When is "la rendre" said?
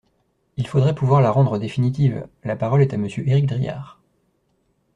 1.21-1.59